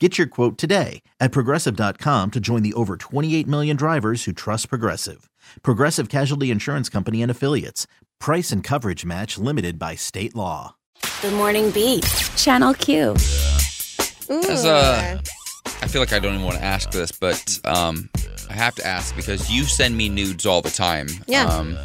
Get 0.00 0.18
your 0.18 0.26
quote 0.26 0.58
today 0.58 1.02
at 1.20 1.30
progressive.com 1.30 2.32
to 2.32 2.40
join 2.40 2.64
the 2.64 2.72
over 2.74 2.96
28 2.96 3.46
million 3.46 3.76
drivers 3.76 4.24
who 4.24 4.32
trust 4.32 4.68
Progressive. 4.68 5.30
Progressive 5.62 6.08
Casualty 6.08 6.50
Insurance 6.50 6.88
Company 6.88 7.22
and 7.22 7.30
Affiliates. 7.30 7.86
Price 8.18 8.50
and 8.50 8.64
coverage 8.64 9.04
match 9.04 9.38
limited 9.38 9.78
by 9.78 9.94
state 9.94 10.34
law. 10.34 10.74
Good 11.22 11.34
Morning 11.34 11.70
Beat, 11.70 12.02
Channel 12.36 12.74
Q. 12.74 13.12
As 13.12 14.64
uh, 14.64 15.20
I 15.80 15.86
feel 15.86 16.02
like 16.02 16.12
I 16.12 16.18
don't 16.18 16.34
even 16.34 16.44
want 16.44 16.56
to 16.56 16.64
ask 16.64 16.90
this, 16.90 17.12
but 17.12 17.60
um, 17.64 18.10
I 18.50 18.54
have 18.54 18.74
to 18.76 18.86
ask 18.86 19.14
because 19.14 19.48
you 19.52 19.62
send 19.62 19.96
me 19.96 20.08
nudes 20.08 20.44
all 20.44 20.60
the 20.60 20.70
time. 20.70 21.06
Yeah. 21.28 21.44
Um, 21.46 21.78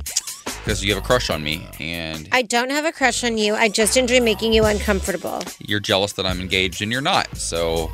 because 0.64 0.84
you 0.84 0.94
have 0.94 1.04
a 1.04 1.06
crush 1.06 1.30
on 1.30 1.44
me, 1.44 1.68
and 1.80 2.28
I 2.32 2.42
don't 2.42 2.70
have 2.70 2.86
a 2.86 2.92
crush 2.92 3.24
on 3.24 3.38
you. 3.38 3.56
I 3.56 3.70
just 3.70 3.98
enjoy 3.98 4.22
making 4.22 4.54
you 4.54 4.66
uncomfortable. 4.66 5.42
you're 5.60 5.80
jealous 5.80 6.14
that 6.14 6.26
I'm 6.26 6.40
engaged, 6.40 6.82
and 6.82 6.92
you're 6.92 7.02
not. 7.02 7.38
So 7.38 7.92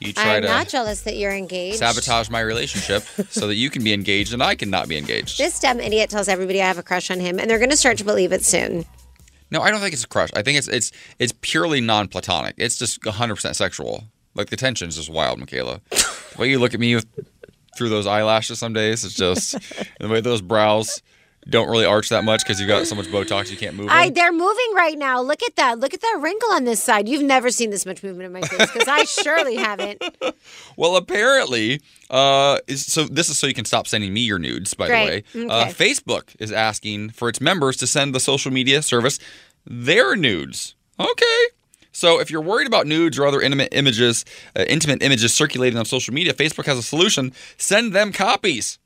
you 0.00 0.12
try 0.12 0.36
I'm 0.36 0.42
to 0.42 0.48
not 0.48 0.68
jealous 0.68 1.02
that 1.02 1.16
you're 1.16 1.32
engaged. 1.32 1.78
sabotage 1.78 2.28
my 2.28 2.40
relationship 2.40 3.02
so 3.30 3.46
that 3.46 3.54
you 3.54 3.70
can 3.70 3.82
be 3.82 3.92
engaged 3.92 4.32
and 4.32 4.42
I 4.42 4.54
can 4.54 4.70
not 4.70 4.88
be 4.88 4.98
engaged. 4.98 5.38
This 5.38 5.58
dumb 5.60 5.80
idiot 5.80 6.10
tells 6.10 6.28
everybody 6.28 6.60
I 6.60 6.66
have 6.66 6.78
a 6.78 6.82
crush 6.82 7.10
on 7.10 7.20
him, 7.20 7.38
and 7.38 7.48
they're 7.48 7.58
going 7.58 7.70
to 7.70 7.76
start 7.76 7.98
to 7.98 8.04
believe 8.04 8.32
it 8.32 8.44
soon. 8.44 8.84
No, 9.50 9.60
I 9.62 9.70
don't 9.70 9.80
think 9.80 9.92
it's 9.92 10.04
a 10.04 10.08
crush. 10.08 10.30
I 10.34 10.42
think 10.42 10.58
it's 10.58 10.68
it's 10.68 10.90
it's 11.18 11.32
purely 11.40 11.80
non-platonic. 11.80 12.54
It's 12.58 12.76
just 12.76 13.00
100% 13.02 13.54
sexual. 13.54 14.04
Like 14.34 14.50
the 14.50 14.56
tension 14.56 14.88
is 14.88 14.96
just 14.96 15.10
wild, 15.10 15.38
Michaela. 15.38 15.80
the 15.90 16.36
way 16.38 16.50
you 16.50 16.58
look 16.58 16.74
at 16.74 16.80
me 16.80 16.96
with, 16.96 17.06
through 17.76 17.88
those 17.88 18.06
eyelashes 18.06 18.58
some 18.58 18.72
days, 18.72 19.04
it's 19.04 19.14
just 19.14 19.56
the 20.00 20.08
way 20.08 20.20
those 20.20 20.42
brows 20.42 21.02
don't 21.48 21.68
really 21.68 21.84
arch 21.84 22.08
that 22.08 22.24
much 22.24 22.42
because 22.42 22.58
you've 22.58 22.68
got 22.68 22.86
so 22.86 22.94
much 22.94 23.06
Botox 23.06 23.50
you 23.50 23.56
can't 23.56 23.76
move. 23.76 23.88
I, 23.90 24.10
they're 24.10 24.32
moving 24.32 24.72
right 24.74 24.96
now. 24.96 25.20
Look 25.20 25.42
at 25.42 25.56
that. 25.56 25.78
Look 25.78 25.92
at 25.92 26.00
that 26.00 26.18
wrinkle 26.22 26.52
on 26.52 26.64
this 26.64 26.82
side. 26.82 27.08
You've 27.08 27.22
never 27.22 27.50
seen 27.50 27.70
this 27.70 27.84
much 27.84 28.02
movement 28.02 28.26
in 28.26 28.32
my 28.32 28.40
face 28.40 28.72
because 28.72 28.88
I 28.88 29.04
surely 29.04 29.56
haven't. 29.56 30.02
Well, 30.76 30.96
apparently, 30.96 31.80
uh, 32.10 32.58
so 32.68 33.04
this 33.04 33.28
is 33.28 33.38
so 33.38 33.46
you 33.46 33.54
can 33.54 33.64
stop 33.64 33.86
sending 33.86 34.12
me 34.12 34.22
your 34.22 34.40
nudes. 34.40 34.74
By 34.74 34.88
Great. 34.88 35.24
the 35.32 35.46
way, 35.46 35.48
uh, 35.48 35.66
Facebook 35.66 36.34
is 36.40 36.50
asking 36.50 37.10
for 37.10 37.28
its 37.28 37.40
members 37.40 37.76
to 37.76 37.86
send 37.86 38.12
the 38.14 38.18
social 38.18 38.50
media 38.50 38.82
service 38.82 39.20
their 39.64 40.16
nudes. 40.16 40.74
Okay. 40.98 41.44
So 41.92 42.20
if 42.20 42.30
you're 42.30 42.42
worried 42.42 42.66
about 42.66 42.86
nudes 42.88 43.18
or 43.18 43.26
other 43.26 43.40
intimate 43.40 43.68
images, 43.72 44.24
uh, 44.56 44.64
intimate 44.68 45.02
images 45.02 45.32
circulating 45.32 45.78
on 45.78 45.84
social 45.84 46.12
media, 46.12 46.34
Facebook 46.34 46.66
has 46.66 46.76
a 46.76 46.82
solution. 46.82 47.32
Send 47.56 47.92
them 47.92 48.12
copies. 48.12 48.78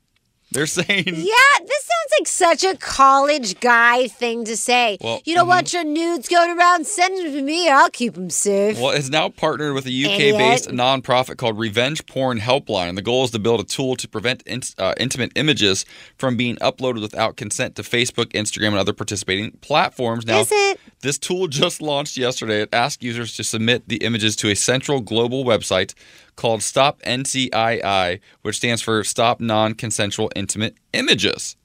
They're 0.51 0.65
saying. 0.65 1.03
Yeah, 1.05 1.65
this 1.65 1.85
sounds 1.85 2.13
like 2.19 2.27
such 2.27 2.63
a 2.63 2.75
college 2.75 3.59
guy 3.59 4.07
thing 4.07 4.45
to 4.45 4.57
say. 4.57 4.97
Well, 4.99 5.17
mm-hmm. 5.17 5.29
you 5.29 5.35
don't 5.35 5.47
want 5.47 5.73
your 5.73 5.83
nudes 5.83 6.27
going 6.27 6.57
around? 6.57 6.87
Send 6.87 7.17
them 7.17 7.33
to 7.33 7.41
me. 7.41 7.69
I'll 7.69 7.89
keep 7.89 8.15
them 8.15 8.29
safe. 8.29 8.79
Well, 8.79 8.91
it's 8.91 9.09
now 9.09 9.29
partnered 9.29 9.75
with 9.75 9.85
a 9.85 9.89
UK-based 9.89 10.67
Idiot. 10.67 10.79
nonprofit 10.79 11.37
called 11.37 11.59
Revenge 11.59 12.05
Porn 12.07 12.39
Helpline. 12.39 12.95
The 12.95 13.01
goal 13.03 13.25
is 13.25 13.31
to 13.31 13.39
build 13.39 13.59
a 13.59 13.63
tool 13.63 13.95
to 13.97 14.07
prevent 14.07 14.41
in, 14.43 14.61
uh, 14.77 14.95
intimate 14.97 15.31
images 15.35 15.85
from 16.17 16.35
being 16.35 16.55
uploaded 16.57 17.01
without 17.01 17.37
consent 17.37 17.75
to 17.75 17.83
Facebook, 17.83 18.31
Instagram, 18.33 18.69
and 18.69 18.77
other 18.77 18.93
participating 18.93 19.51
platforms. 19.61 20.25
Now, 20.25 20.39
Is 20.39 20.51
it? 20.51 20.79
this 21.01 21.19
tool 21.19 21.47
just 21.47 21.81
launched 21.81 22.17
yesterday. 22.17 22.61
It 22.61 22.73
asks 22.73 23.03
users 23.03 23.35
to 23.37 23.43
submit 23.43 23.87
the 23.87 23.97
images 23.97 24.35
to 24.37 24.49
a 24.49 24.55
central 24.55 25.01
global 25.01 25.45
website 25.45 25.93
called 26.39 26.63
Stop 26.63 27.01
NCII, 27.01 28.21
which 28.43 28.55
stands 28.55 28.81
for 28.81 29.03
Stop 29.03 29.41
Non-Consensual 29.41 30.31
Intimate 30.37 30.75
Images. 30.93 31.57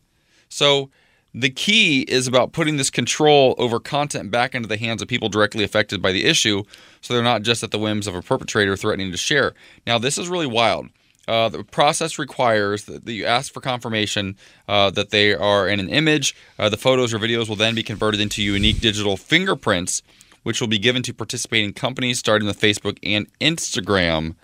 So 0.48 0.90
the 1.32 1.48
key 1.48 2.02
is 2.02 2.26
about 2.26 2.52
putting 2.52 2.76
this 2.76 2.90
control 2.90 3.54
over 3.56 3.78
content 3.78 4.32
back 4.32 4.52
into 4.52 4.68
the 4.68 4.76
hands 4.76 5.00
of 5.00 5.06
people 5.06 5.28
directly 5.28 5.62
affected 5.62 6.02
by 6.02 6.10
the 6.10 6.24
issue 6.24 6.64
so 7.00 7.14
they're 7.14 7.22
not 7.22 7.42
just 7.42 7.62
at 7.62 7.70
the 7.70 7.78
whims 7.78 8.08
of 8.08 8.16
a 8.16 8.22
perpetrator 8.22 8.76
threatening 8.76 9.12
to 9.12 9.16
share. 9.16 9.54
Now, 9.86 9.98
this 9.98 10.18
is 10.18 10.28
really 10.28 10.46
wild. 10.46 10.88
Uh, 11.28 11.48
the 11.48 11.62
process 11.62 12.18
requires 12.18 12.84
that 12.84 13.04
that 13.06 13.12
you 13.12 13.24
ask 13.24 13.52
for 13.52 13.60
confirmation 13.60 14.36
uh, 14.68 14.90
that 14.90 15.10
they 15.10 15.34
are 15.34 15.68
in 15.68 15.78
an 15.78 15.88
image. 15.88 16.34
Uh, 16.58 16.68
the 16.68 16.76
photos 16.76 17.14
or 17.14 17.18
videos 17.20 17.48
will 17.48 17.56
then 17.56 17.76
be 17.76 17.82
converted 17.82 18.20
into 18.20 18.42
unique 18.42 18.80
digital 18.80 19.16
fingerprints, 19.16 20.02
which 20.42 20.60
will 20.60 20.68
be 20.68 20.78
given 20.78 21.02
to 21.02 21.14
participating 21.14 21.72
companies 21.72 22.18
starting 22.18 22.46
with 22.46 22.60
Facebook 22.60 22.98
and 23.04 23.26
Instagram. 23.38 24.34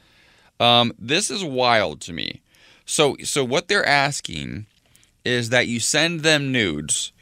Um, 0.60 0.92
this 0.98 1.30
is 1.30 1.42
wild 1.42 2.00
to 2.02 2.12
me. 2.12 2.42
So, 2.84 3.16
so 3.24 3.44
what 3.44 3.68
they're 3.68 3.86
asking 3.86 4.66
is 5.24 5.48
that 5.48 5.66
you 5.66 5.80
send 5.80 6.20
them 6.20 6.52
nudes 6.52 7.12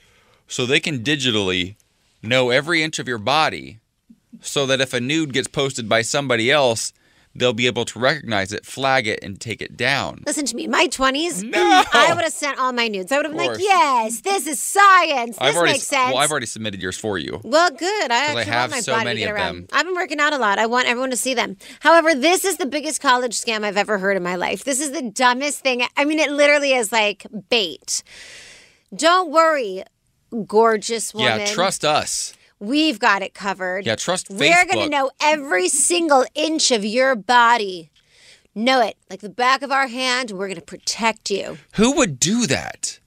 so 0.48 0.66
they 0.66 0.80
can 0.80 1.04
digitally 1.04 1.76
know 2.22 2.50
every 2.50 2.82
inch 2.82 2.98
of 2.98 3.08
your 3.08 3.18
body 3.18 3.78
so 4.40 4.66
that 4.66 4.80
if 4.80 4.92
a 4.92 5.00
nude 5.00 5.32
gets 5.32 5.48
posted 5.48 5.88
by 5.88 6.02
somebody 6.02 6.50
else, 6.50 6.92
they'll 7.38 7.52
be 7.52 7.66
able 7.66 7.84
to 7.86 7.98
recognize 7.98 8.52
it, 8.52 8.66
flag 8.66 9.06
it, 9.06 9.20
and 9.22 9.40
take 9.40 9.62
it 9.62 9.76
down. 9.76 10.22
Listen 10.26 10.44
to 10.46 10.56
me. 10.56 10.64
In 10.64 10.70
my 10.70 10.86
20s, 10.88 11.42
No! 11.42 11.82
I 11.92 12.12
would 12.14 12.24
have 12.24 12.32
sent 12.32 12.58
all 12.58 12.72
my 12.72 12.88
nudes. 12.88 13.10
I 13.12 13.16
would 13.16 13.26
have 13.26 13.36
been 13.36 13.46
like, 13.46 13.58
yes, 13.60 14.20
this 14.20 14.46
is 14.46 14.60
science. 14.60 15.36
This 15.36 15.48
I've 15.48 15.56
already 15.56 15.72
makes 15.72 15.86
sense. 15.86 16.12
well, 16.12 16.18
I've 16.22 16.30
already 16.30 16.46
submitted 16.46 16.82
yours 16.82 16.98
for 16.98 17.18
you. 17.18 17.40
Well, 17.44 17.70
good. 17.70 18.10
I 18.10 18.34
I 18.34 18.44
have 18.44 18.74
so 18.76 18.96
many 19.02 19.24
of 19.24 19.34
around. 19.34 19.54
them. 19.56 19.66
I've 19.72 19.86
been 19.86 19.94
working 19.94 20.20
out 20.20 20.32
a 20.32 20.38
lot. 20.38 20.58
I 20.58 20.66
want 20.66 20.86
everyone 20.88 21.10
to 21.10 21.16
see 21.16 21.34
them. 21.34 21.56
However, 21.80 22.14
this 22.14 22.44
is 22.44 22.56
the 22.56 22.66
biggest 22.66 23.00
college 23.00 23.38
scam 23.38 23.64
I've 23.64 23.76
ever 23.76 23.98
heard 23.98 24.16
in 24.16 24.22
my 24.22 24.36
life. 24.36 24.64
This 24.64 24.80
is 24.80 24.92
the 24.92 25.02
dumbest 25.02 25.60
thing. 25.60 25.82
I 25.96 26.04
mean, 26.04 26.18
it 26.18 26.30
literally 26.30 26.72
is 26.72 26.92
like 26.92 27.26
bait. 27.48 28.02
Don't 28.94 29.30
worry, 29.30 29.84
gorgeous 30.46 31.12
woman. 31.14 31.40
Yeah, 31.40 31.46
trust 31.46 31.84
us. 31.84 32.34
We've 32.60 32.98
got 32.98 33.22
it 33.22 33.34
covered. 33.34 33.86
Yeah, 33.86 33.96
trust 33.96 34.28
Facebook. 34.28 34.40
We're 34.40 34.64
going 34.66 34.84
to 34.84 34.88
know 34.88 35.10
every 35.20 35.68
single 35.68 36.24
inch 36.34 36.70
of 36.70 36.84
your 36.84 37.14
body. 37.14 37.90
Know 38.54 38.80
it 38.80 38.96
like 39.08 39.20
the 39.20 39.28
back 39.28 39.62
of 39.62 39.70
our 39.70 39.86
hand. 39.86 40.32
We're 40.32 40.48
going 40.48 40.56
to 40.56 40.62
protect 40.62 41.30
you. 41.30 41.58
Who 41.74 41.94
would 41.96 42.18
do 42.18 42.46
that? 42.48 42.98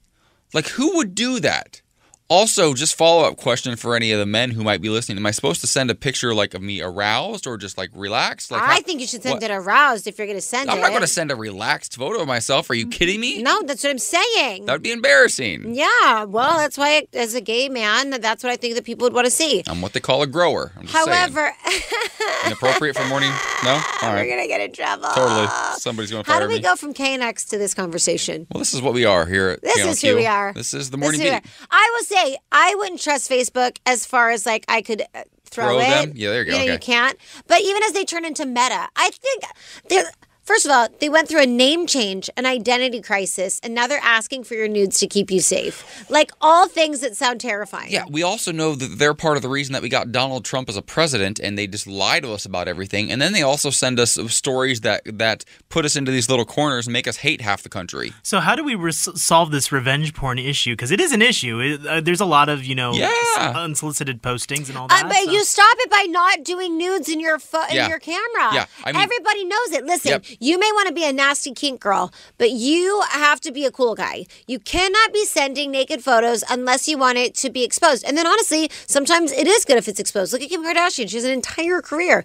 Like, 0.54 0.68
who 0.68 0.96
would 0.96 1.14
do 1.14 1.40
that? 1.40 1.82
Also, 2.32 2.72
just 2.72 2.94
follow 2.96 3.24
up 3.24 3.36
question 3.36 3.76
for 3.76 3.94
any 3.94 4.10
of 4.10 4.18
the 4.18 4.24
men 4.24 4.52
who 4.52 4.64
might 4.64 4.80
be 4.80 4.88
listening. 4.88 5.18
Am 5.18 5.26
I 5.26 5.32
supposed 5.32 5.60
to 5.60 5.66
send 5.66 5.90
a 5.90 5.94
picture 5.94 6.32
like 6.34 6.54
of 6.54 6.62
me 6.62 6.80
aroused 6.80 7.46
or 7.46 7.58
just 7.58 7.76
like 7.76 7.90
relaxed? 7.94 8.50
Like, 8.50 8.62
I 8.62 8.66
how- 8.76 8.80
think 8.80 9.02
you 9.02 9.06
should 9.06 9.22
send 9.22 9.34
what- 9.34 9.42
it 9.42 9.50
aroused 9.50 10.06
if 10.06 10.16
you're 10.16 10.26
going 10.26 10.38
to 10.38 10.40
send 10.40 10.70
it. 10.70 10.72
I'm 10.72 10.80
not 10.80 10.88
going 10.88 11.02
to 11.02 11.06
send 11.06 11.30
a 11.30 11.36
relaxed 11.36 11.94
photo 11.94 12.22
of 12.22 12.26
myself. 12.26 12.70
Are 12.70 12.74
you 12.74 12.86
kidding 12.86 13.20
me? 13.20 13.42
No, 13.42 13.60
that's 13.62 13.84
what 13.84 13.90
I'm 13.90 13.98
saying. 13.98 14.64
That 14.64 14.72
would 14.72 14.82
be 14.82 14.92
embarrassing. 14.92 15.74
Yeah, 15.74 16.24
well, 16.24 16.56
that's 16.56 16.78
why, 16.78 17.06
as 17.12 17.34
a 17.34 17.42
gay 17.42 17.68
man, 17.68 18.08
that's 18.22 18.42
what 18.42 18.50
I 18.50 18.56
think 18.56 18.76
that 18.76 18.84
people 18.84 19.04
would 19.04 19.12
want 19.12 19.26
to 19.26 19.30
see. 19.30 19.62
I'm 19.66 19.82
what 19.82 19.92
they 19.92 20.00
call 20.00 20.22
a 20.22 20.26
grower. 20.26 20.72
I'm 20.78 20.86
just 20.86 20.94
saying. 21.04 21.08
However, 21.14 21.52
inappropriate 22.46 22.96
for 22.96 23.04
morning. 23.08 23.30
No, 23.62 23.72
all 24.02 24.12
we're 24.14 24.26
gonna 24.26 24.46
get 24.46 24.62
in 24.62 24.72
trouble. 24.72 25.08
totally. 25.14 25.48
Somebody's 25.76 26.10
going 26.10 26.24
to 26.24 26.32
How 26.32 26.40
do 26.40 26.48
we 26.48 26.54
me. 26.54 26.60
go 26.60 26.76
from 26.76 26.94
KNX 26.94 27.48
to 27.50 27.58
this 27.58 27.74
conversation? 27.74 28.46
Well, 28.52 28.58
this 28.60 28.72
is 28.72 28.80
what 28.80 28.94
we 28.94 29.04
are 29.04 29.26
here 29.26 29.50
at 29.50 29.62
This 29.62 29.84
is 29.84 30.00
who 30.00 30.16
we 30.16 30.26
are. 30.26 30.54
This 30.54 30.72
is 30.72 30.88
the 30.90 30.96
morning 30.96 31.20
is 31.20 31.26
who 31.26 31.30
we 31.32 31.36
are. 31.36 31.42
I 31.70 31.90
will 31.94 32.04
say, 32.04 32.21
I 32.50 32.74
wouldn't 32.76 33.00
trust 33.00 33.30
Facebook 33.30 33.78
as 33.86 34.06
far 34.06 34.30
as 34.30 34.46
like 34.46 34.64
I 34.68 34.82
could 34.82 35.02
uh, 35.14 35.22
throw, 35.44 35.64
Throw 35.66 35.78
it. 35.80 35.88
them? 35.88 36.12
Yeah, 36.14 36.30
there 36.30 36.44
you 36.44 36.50
go, 36.52 36.58
You 36.58 36.66
know, 36.66 36.72
you 36.74 36.78
can't. 36.78 37.16
But 37.46 37.60
even 37.62 37.82
as 37.84 37.92
they 37.92 38.04
turn 38.04 38.24
into 38.24 38.44
Meta, 38.46 38.88
I 38.96 39.10
think 39.10 39.42
they're 39.88 40.10
First 40.44 40.64
of 40.66 40.72
all, 40.72 40.88
they 40.98 41.08
went 41.08 41.28
through 41.28 41.42
a 41.42 41.46
name 41.46 41.86
change, 41.86 42.28
an 42.36 42.46
identity 42.46 43.00
crisis, 43.00 43.60
and 43.62 43.74
now 43.76 43.86
they're 43.86 44.00
asking 44.02 44.42
for 44.42 44.54
your 44.54 44.66
nudes 44.66 44.98
to 44.98 45.06
keep 45.06 45.30
you 45.30 45.40
safe. 45.40 46.04
Like 46.10 46.32
all 46.40 46.66
things 46.66 46.98
that 47.00 47.16
sound 47.16 47.40
terrifying. 47.40 47.92
Yeah, 47.92 48.04
we 48.10 48.24
also 48.24 48.50
know 48.50 48.74
that 48.74 48.98
they're 48.98 49.14
part 49.14 49.36
of 49.36 49.42
the 49.44 49.48
reason 49.48 49.72
that 49.74 49.82
we 49.82 49.88
got 49.88 50.10
Donald 50.10 50.44
Trump 50.44 50.68
as 50.68 50.76
a 50.76 50.82
president, 50.82 51.38
and 51.38 51.56
they 51.56 51.68
just 51.68 51.86
lie 51.86 52.18
to 52.18 52.32
us 52.32 52.44
about 52.44 52.66
everything. 52.66 53.12
And 53.12 53.22
then 53.22 53.32
they 53.32 53.42
also 53.42 53.70
send 53.70 54.00
us 54.00 54.18
stories 54.34 54.80
that 54.80 55.02
that 55.16 55.44
put 55.68 55.84
us 55.84 55.94
into 55.94 56.10
these 56.10 56.28
little 56.28 56.44
corners 56.44 56.88
and 56.88 56.92
make 56.92 57.06
us 57.06 57.18
hate 57.18 57.40
half 57.40 57.62
the 57.62 57.68
country. 57.68 58.12
So 58.24 58.40
how 58.40 58.56
do 58.56 58.64
we 58.64 58.74
res- 58.74 59.08
solve 59.22 59.52
this 59.52 59.70
revenge 59.70 60.12
porn 60.12 60.40
issue? 60.40 60.72
Because 60.72 60.90
it 60.90 61.00
is 61.00 61.12
an 61.12 61.22
issue. 61.22 61.60
It, 61.60 61.86
uh, 61.86 62.00
there's 62.00 62.20
a 62.20 62.26
lot 62.26 62.48
of 62.48 62.64
you 62.64 62.74
know 62.74 62.92
Yeah. 62.94 63.12
unsolicited 63.56 64.22
postings 64.22 64.68
and 64.68 64.76
all 64.76 64.88
that. 64.88 65.04
Uh, 65.04 65.08
but 65.08 65.16
so- 65.24 65.30
you 65.30 65.44
stop 65.44 65.76
it 65.80 65.90
by 65.90 66.06
not 66.08 66.42
doing 66.42 66.76
nudes 66.76 67.08
in 67.08 67.20
your 67.20 67.38
fo- 67.38 67.66
in 67.70 67.76
Yeah. 67.76 67.88
your 67.88 68.00
camera. 68.00 68.54
Yeah, 68.54 68.66
I 68.84 68.90
mean- 68.92 69.00
everybody 69.02 69.44
knows 69.44 69.72
it. 69.72 69.84
Listen, 69.86 70.10
Yep. 70.12 70.24
You 70.40 70.58
may 70.58 70.70
want 70.72 70.88
to 70.88 70.94
be 70.94 71.04
a 71.04 71.12
nasty 71.12 71.52
kink 71.52 71.80
girl, 71.80 72.12
but 72.38 72.50
you 72.50 73.02
have 73.10 73.40
to 73.42 73.52
be 73.52 73.64
a 73.64 73.70
cool 73.70 73.94
guy. 73.94 74.26
You 74.46 74.58
cannot 74.58 75.12
be 75.12 75.24
sending 75.24 75.70
naked 75.70 76.02
photos 76.02 76.44
unless 76.50 76.88
you 76.88 76.98
want 76.98 77.18
it 77.18 77.34
to 77.36 77.50
be 77.50 77.64
exposed. 77.64 78.04
And 78.04 78.16
then 78.16 78.26
honestly, 78.26 78.70
sometimes 78.86 79.32
it 79.32 79.46
is 79.46 79.64
good 79.64 79.76
if 79.76 79.88
it's 79.88 80.00
exposed. 80.00 80.32
Look 80.32 80.42
at 80.42 80.48
Kim 80.48 80.64
Kardashian; 80.64 81.08
she 81.08 81.16
has 81.16 81.24
an 81.24 81.32
entire 81.32 81.80
career. 81.80 82.24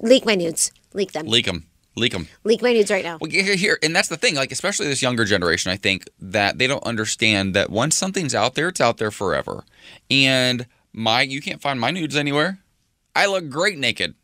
Leak 0.00 0.24
my 0.24 0.34
nudes. 0.34 0.72
Leak 0.94 1.12
them. 1.12 1.26
Leak 1.26 1.46
them. 1.46 1.66
Leak 1.96 2.12
them. 2.12 2.28
Leak 2.44 2.62
my 2.62 2.72
nudes 2.72 2.90
right 2.90 3.04
now. 3.04 3.18
Well, 3.20 3.30
here, 3.30 3.56
here, 3.56 3.78
and 3.82 3.94
that's 3.94 4.08
the 4.08 4.16
thing. 4.16 4.36
Like, 4.36 4.52
especially 4.52 4.86
this 4.86 5.02
younger 5.02 5.24
generation, 5.24 5.72
I 5.72 5.76
think 5.76 6.04
that 6.20 6.58
they 6.58 6.66
don't 6.66 6.84
understand 6.84 7.54
that 7.54 7.70
once 7.70 7.96
something's 7.96 8.34
out 8.34 8.54
there, 8.54 8.68
it's 8.68 8.80
out 8.80 8.98
there 8.98 9.10
forever. 9.10 9.64
And 10.10 10.66
my, 10.92 11.22
you 11.22 11.40
can't 11.40 11.60
find 11.60 11.80
my 11.80 11.90
nudes 11.90 12.16
anywhere. 12.16 12.60
I 13.16 13.26
look 13.26 13.48
great 13.48 13.78
naked. 13.78 14.14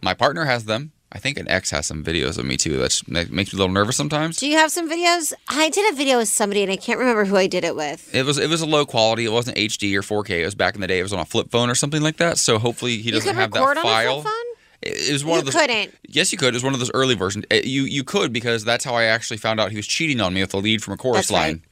My 0.00 0.14
partner 0.14 0.46
has 0.46 0.64
them. 0.64 0.92
I 1.10 1.18
think 1.18 1.38
an 1.38 1.48
ex 1.48 1.70
has 1.70 1.86
some 1.86 2.04
videos 2.04 2.36
of 2.36 2.44
me 2.44 2.56
too. 2.58 2.76
That 2.78 3.02
makes 3.30 3.52
me 3.52 3.56
a 3.56 3.60
little 3.60 3.68
nervous 3.72 3.96
sometimes. 3.96 4.36
Do 4.36 4.46
you 4.46 4.56
have 4.58 4.70
some 4.70 4.90
videos? 4.90 5.32
I 5.48 5.70
did 5.70 5.90
a 5.92 5.96
video 5.96 6.18
with 6.18 6.28
somebody, 6.28 6.62
and 6.62 6.70
I 6.70 6.76
can't 6.76 6.98
remember 6.98 7.24
who 7.24 7.34
I 7.36 7.46
did 7.46 7.64
it 7.64 7.74
with. 7.74 8.14
It 8.14 8.26
was 8.26 8.36
it 8.38 8.50
was 8.50 8.60
a 8.60 8.66
low 8.66 8.84
quality. 8.84 9.24
It 9.24 9.32
wasn't 9.32 9.56
HD 9.56 9.94
or 9.94 10.02
4K. 10.02 10.40
It 10.40 10.44
was 10.44 10.54
back 10.54 10.74
in 10.74 10.80
the 10.82 10.86
day. 10.86 10.98
It 10.98 11.02
was 11.02 11.14
on 11.14 11.20
a 11.20 11.24
flip 11.24 11.50
phone 11.50 11.70
or 11.70 11.74
something 11.74 12.02
like 12.02 12.18
that. 12.18 12.36
So 12.38 12.58
hopefully 12.58 12.98
he 12.98 13.10
doesn't 13.10 13.34
have 13.34 13.52
that 13.52 13.62
on 13.62 13.78
a 13.78 13.82
file. 13.82 14.24
It 14.82 15.08
it 15.08 15.12
was 15.12 15.24
one 15.24 15.34
You 15.34 15.38
of 15.40 15.44
those. 15.46 15.54
couldn't. 15.54 15.94
Yes, 16.06 16.30
you 16.30 16.36
could. 16.38 16.48
It 16.48 16.54
was 16.56 16.62
one 16.64 16.74
of 16.74 16.78
those 16.78 16.90
early 16.92 17.14
versions. 17.14 17.46
Uh, 17.50 17.56
You 17.64 17.82
you 17.84 18.04
could 18.04 18.32
because 18.32 18.64
that's 18.64 18.84
how 18.84 18.94
I 18.94 19.04
actually 19.04 19.38
found 19.38 19.58
out 19.60 19.70
he 19.70 19.76
was 19.76 19.86
cheating 19.86 20.20
on 20.20 20.34
me 20.34 20.42
with 20.42 20.50
the 20.50 20.58
lead 20.58 20.82
from 20.84 20.94
a 20.94 20.96
chorus 20.98 21.28
That's 21.28 21.30
right. 21.32 21.46
line. 21.54 21.62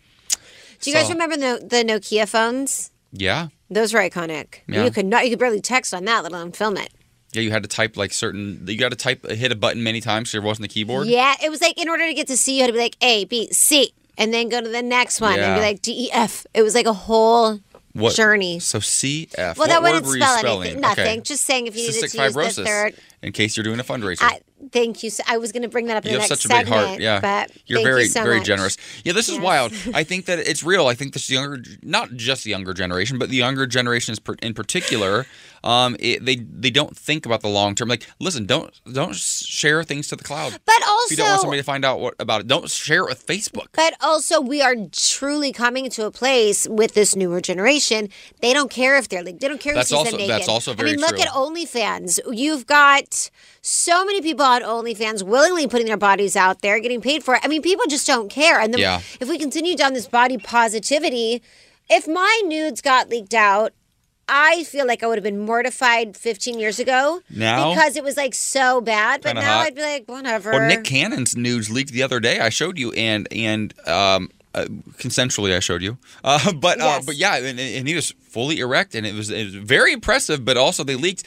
Do 0.80 0.90
you 0.90 0.96
guys 0.96 1.08
remember 1.10 1.36
the, 1.36 1.64
the 1.64 1.84
Nokia 1.84 2.26
phones? 2.28 2.90
Yeah. 3.12 3.48
Those 3.70 3.92
were 3.94 4.00
iconic. 4.00 4.60
Yeah. 4.66 4.84
You 4.84 4.90
could 4.90 5.06
not. 5.06 5.24
You 5.24 5.30
could 5.30 5.38
barely 5.38 5.60
text 5.60 5.92
on 5.94 6.04
that, 6.06 6.22
let 6.24 6.32
alone 6.32 6.52
film 6.52 6.76
it. 6.78 6.90
Yeah, 7.36 7.42
you 7.42 7.50
had 7.50 7.62
to 7.62 7.68
type 7.68 7.96
like 7.96 8.12
certain. 8.12 8.64
You 8.66 8.78
got 8.78 8.88
to 8.88 8.96
type 8.96 9.26
hit 9.26 9.52
a 9.52 9.54
button 9.54 9.82
many 9.82 10.00
times. 10.00 10.30
So 10.30 10.38
there 10.38 10.46
wasn't 10.46 10.64
a 10.64 10.68
keyboard. 10.68 11.06
Yeah, 11.06 11.34
it 11.42 11.50
was 11.50 11.60
like 11.60 11.80
in 11.80 11.88
order 11.88 12.06
to 12.06 12.14
get 12.14 12.26
to 12.28 12.36
C, 12.36 12.56
you 12.56 12.62
had 12.62 12.68
to 12.68 12.72
be 12.72 12.78
like 12.78 12.96
A, 13.02 13.26
B, 13.26 13.48
C, 13.52 13.92
and 14.16 14.32
then 14.32 14.48
go 14.48 14.60
to 14.60 14.68
the 14.68 14.82
next 14.82 15.20
one 15.20 15.38
and 15.38 15.54
be 15.54 15.60
like 15.60 15.82
D, 15.82 16.06
E, 16.06 16.10
F. 16.12 16.46
It 16.54 16.62
was 16.62 16.74
like 16.74 16.86
a 16.86 16.92
whole 16.92 17.60
What 17.92 18.14
journey. 18.14 18.58
So 18.58 18.80
C 18.80 19.28
F. 19.36 19.58
Well, 19.58 19.68
what 19.68 19.68
that 19.68 19.82
wouldn't 19.82 20.06
spell 20.06 20.62
anything. 20.62 20.80
Nothing. 20.80 21.04
Okay. 21.04 21.20
Just 21.20 21.44
saying 21.44 21.66
if 21.66 21.76
you 21.76 21.82
needed 21.82 22.10
to 22.10 22.22
use 22.22 22.56
the 22.56 22.64
third. 22.64 22.94
In 23.22 23.32
case 23.32 23.56
you're 23.56 23.64
doing 23.64 23.80
a 23.80 23.84
fundraiser. 23.84 24.22
I, 24.22 24.40
thank 24.72 25.02
you. 25.02 25.10
So 25.10 25.22
I 25.28 25.38
was 25.38 25.52
going 25.52 25.62
to 25.62 25.68
bring 25.68 25.86
that 25.86 25.96
up 25.96 26.04
in 26.04 26.12
you 26.12 26.16
the 26.18 26.22
have 26.22 26.30
next 26.30 26.42
such 26.42 26.50
a 26.50 26.54
big 26.54 26.66
segment. 26.66 26.86
heart. 26.88 27.00
Yeah. 27.00 27.20
but 27.20 27.50
You're 27.66 27.82
very, 27.82 28.02
you 28.02 28.08
so 28.08 28.22
very 28.22 28.38
much. 28.38 28.46
generous. 28.46 28.76
Yeah, 29.04 29.12
this 29.12 29.28
is 29.28 29.38
wild. 29.38 29.72
I 29.94 30.04
think 30.04 30.26
that 30.26 30.38
it's 30.38 30.62
real. 30.62 30.86
I 30.86 30.94
think 30.94 31.12
this 31.12 31.28
younger, 31.30 31.62
not 31.82 32.12
just 32.14 32.44
the 32.44 32.50
younger 32.50 32.74
generation, 32.74 33.18
but 33.18 33.28
the 33.28 33.36
younger 33.36 33.66
generation 33.66 34.12
is 34.12 34.20
in 34.42 34.54
particular, 34.54 35.26
um, 35.64 35.96
it, 35.98 36.24
they 36.24 36.36
they 36.36 36.70
don't 36.70 36.96
think 36.96 37.26
about 37.26 37.40
the 37.40 37.48
long 37.48 37.74
term. 37.74 37.88
Like, 37.88 38.06
listen, 38.20 38.46
don't 38.46 38.70
don't 38.92 39.16
share 39.16 39.82
things 39.82 40.06
to 40.08 40.16
the 40.16 40.22
cloud. 40.22 40.52
But 40.64 40.76
if 40.78 41.10
you 41.10 41.16
don't 41.16 41.28
want 41.28 41.40
somebody 41.40 41.60
to 41.60 41.64
find 41.64 41.84
out 41.84 41.98
what 41.98 42.14
about 42.20 42.42
it, 42.42 42.46
don't 42.46 42.70
share 42.70 43.02
it 43.02 43.08
with 43.08 43.26
Facebook. 43.26 43.66
But 43.72 43.94
also, 44.00 44.40
we 44.40 44.62
are 44.62 44.76
truly 44.92 45.52
coming 45.52 45.90
to 45.90 46.04
a 46.06 46.10
place 46.12 46.68
with 46.68 46.94
this 46.94 47.16
newer 47.16 47.40
generation. 47.40 48.10
They 48.42 48.52
don't 48.52 48.70
care 48.70 48.96
if 48.96 49.08
they're 49.08 49.24
like 49.24 49.40
they 49.40 49.48
don't 49.48 49.60
care 49.60 49.74
That's 49.74 49.88
if 49.90 49.92
you 49.92 49.98
also- 49.98 50.10
send 50.10 50.20
naked. 50.20 50.34
that's 50.36 50.48
also 50.48 50.72
I 50.72 50.74
very 50.76 50.90
mean, 50.92 51.00
look 51.00 51.16
true. 51.16 51.20
at 51.22 51.28
OnlyFans. 51.28 52.20
You've 52.32 52.66
got 52.66 53.30
so 53.60 54.04
many 54.04 54.20
people 54.22 54.44
on 54.46 54.62
OnlyFans 54.62 55.22
willingly 55.22 55.66
putting 55.66 55.86
their 55.86 55.96
bodies 55.96 56.36
out 56.36 56.62
there, 56.62 56.78
getting 56.80 57.00
paid 57.00 57.22
for 57.24 57.34
it. 57.34 57.40
I 57.44 57.48
mean, 57.48 57.62
people 57.62 57.84
just 57.88 58.06
don't 58.06 58.28
care. 58.30 58.60
And 58.60 58.72
then 58.72 58.80
Yeah. 58.80 59.00
if 59.20 59.28
we 59.28 59.38
continue 59.38 59.76
down 59.76 59.92
this 59.92 60.06
body 60.06 60.38
positivity, 60.38 61.42
if 61.90 62.06
my 62.08 62.42
nudes 62.46 62.80
got 62.80 63.08
leaked 63.08 63.34
out. 63.34 63.72
I 64.28 64.64
feel 64.64 64.88
like 64.88 65.04
I 65.04 65.06
would 65.06 65.18
have 65.18 65.22
been 65.22 65.38
mortified 65.38 66.16
15 66.16 66.58
years 66.58 66.80
ago 66.80 67.20
Now? 67.30 67.72
because 67.72 67.94
it 67.94 68.02
was 68.02 68.16
like 68.16 68.34
so 68.34 68.80
bad. 68.80 69.22
But 69.22 69.34
now 69.34 69.42
hot. 69.58 69.66
I'd 69.66 69.76
be 69.76 69.82
like, 69.82 70.08
whatever. 70.08 70.50
Well, 70.50 70.66
Nick 70.66 70.82
Cannon's 70.82 71.36
nudes 71.36 71.70
leaked 71.70 71.92
the 71.92 72.02
other 72.02 72.18
day. 72.18 72.40
I 72.40 72.48
showed 72.48 72.76
you, 72.76 72.90
and 72.94 73.28
and 73.30 73.72
um, 73.88 74.30
uh, 74.52 74.64
consensually 74.98 75.54
I 75.54 75.60
showed 75.60 75.80
you. 75.80 75.96
Uh, 76.24 76.52
but 76.56 76.80
uh, 76.80 77.02
but 77.06 77.14
yeah, 77.14 77.36
and, 77.36 77.60
and 77.60 77.86
he 77.86 77.94
was 77.94 78.10
fully 78.28 78.58
erect, 78.58 78.96
and 78.96 79.06
it 79.06 79.14
was 79.14 79.30
it 79.30 79.44
was 79.44 79.54
very 79.54 79.92
impressive. 79.92 80.44
But 80.44 80.56
also 80.56 80.82
they 80.82 80.96
leaked. 80.96 81.22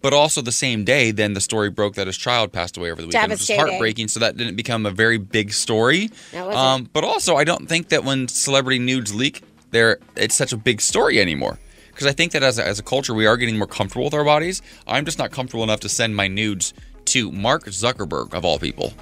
But 0.00 0.12
also 0.14 0.40
the 0.42 0.52
same 0.52 0.84
day, 0.84 1.10
then 1.10 1.34
the 1.34 1.40
story 1.40 1.70
broke 1.70 1.94
that 1.96 2.06
his 2.06 2.16
child 2.16 2.52
passed 2.52 2.76
away 2.76 2.90
over 2.92 3.00
the 3.02 3.08
weekend, 3.08 3.30
which 3.32 3.40
was 3.40 3.46
heartbreaking. 3.70 4.08
So 4.08 4.20
that 4.20 4.36
didn't 4.36 4.54
become 4.56 4.86
a 4.86 4.90
very 4.92 5.18
big 5.18 5.52
story. 5.52 6.10
Um, 6.56 6.88
but 6.92 7.02
also, 7.04 7.34
I 7.36 7.44
don't 7.44 7.68
think 7.68 7.88
that 7.88 8.04
when 8.04 8.28
celebrity 8.28 8.78
nudes 8.78 9.12
leak, 9.14 9.42
there 9.72 9.98
it's 10.16 10.36
such 10.36 10.52
a 10.52 10.56
big 10.56 10.80
story 10.80 11.20
anymore. 11.20 11.58
Because 11.88 12.06
I 12.06 12.12
think 12.12 12.30
that 12.30 12.44
as 12.44 12.60
a, 12.60 12.64
as 12.64 12.78
a 12.78 12.82
culture, 12.84 13.12
we 13.12 13.26
are 13.26 13.36
getting 13.36 13.58
more 13.58 13.66
comfortable 13.66 14.04
with 14.04 14.14
our 14.14 14.24
bodies. 14.24 14.62
I'm 14.86 15.04
just 15.04 15.18
not 15.18 15.32
comfortable 15.32 15.64
enough 15.64 15.80
to 15.80 15.88
send 15.88 16.14
my 16.14 16.28
nudes 16.28 16.72
to 17.06 17.32
Mark 17.32 17.64
Zuckerberg 17.64 18.34
of 18.34 18.44
all 18.44 18.60
people. 18.60 18.92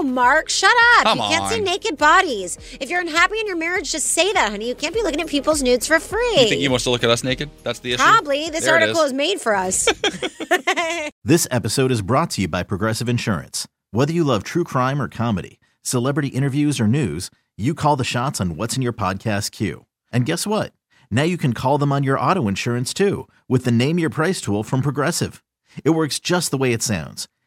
No, 0.00 0.08
Mark, 0.08 0.48
shut 0.48 0.72
up. 0.96 1.04
Come 1.04 1.18
you 1.18 1.24
can't 1.24 1.50
see 1.52 1.60
naked 1.60 1.98
bodies. 1.98 2.56
If 2.80 2.88
you're 2.88 3.00
unhappy 3.02 3.38
in 3.38 3.46
your 3.46 3.56
marriage, 3.56 3.92
just 3.92 4.06
say 4.06 4.32
that, 4.32 4.50
honey. 4.50 4.68
You 4.68 4.74
can't 4.74 4.94
be 4.94 5.02
looking 5.02 5.20
at 5.20 5.26
people's 5.26 5.62
nudes 5.62 5.86
for 5.86 6.00
free. 6.00 6.32
You 6.38 6.48
think 6.48 6.60
he 6.62 6.68
wants 6.68 6.84
to 6.84 6.90
look 6.90 7.04
at 7.04 7.10
us 7.10 7.22
naked? 7.22 7.50
That's 7.62 7.80
the 7.80 7.92
issue. 7.92 8.02
Probably. 8.02 8.48
This 8.48 8.64
There 8.64 8.74
article 8.74 9.02
is. 9.02 9.08
is 9.08 9.12
made 9.12 9.40
for 9.40 9.54
us. 9.54 9.88
This 11.22 11.46
episode 11.50 11.92
is 11.92 12.00
brought 12.02 12.30
to 12.30 12.40
you 12.40 12.48
by 12.48 12.62
Progressive 12.62 13.08
Insurance. 13.08 13.68
Whether 13.90 14.12
you 14.12 14.24
love 14.24 14.42
true 14.42 14.64
crime 14.64 15.00
or 15.02 15.06
comedy, 15.08 15.60
celebrity 15.82 16.28
interviews 16.28 16.80
or 16.80 16.88
news, 16.88 17.30
you 17.58 17.74
call 17.74 17.94
the 17.96 18.04
shots 18.04 18.40
on 18.40 18.56
what's 18.56 18.74
in 18.74 18.82
your 18.82 18.94
podcast 18.94 19.50
queue. 19.52 19.84
And 20.10 20.24
guess 20.24 20.46
what? 20.46 20.72
Now 21.10 21.22
you 21.24 21.36
can 21.36 21.52
call 21.52 21.76
them 21.76 21.92
on 21.92 22.02
your 22.04 22.18
auto 22.18 22.48
insurance 22.48 22.94
too 22.94 23.28
with 23.48 23.64
the 23.64 23.70
Name 23.70 23.98
Your 23.98 24.10
Price 24.10 24.40
tool 24.40 24.62
from 24.64 24.80
Progressive. 24.80 25.44
It 25.84 25.90
works 25.90 26.18
just 26.18 26.50
the 26.50 26.58
way 26.58 26.72
it 26.72 26.82
sounds. 26.82 27.28